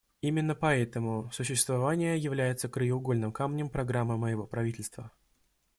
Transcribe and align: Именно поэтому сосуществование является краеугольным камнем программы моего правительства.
Именно 0.21 0.55
поэтому 0.55 1.29
сосуществование 1.31 2.17
является 2.17 2.67
краеугольным 2.67 3.31
камнем 3.31 3.69
программы 3.69 4.17
моего 4.17 4.47
правительства. 4.47 5.11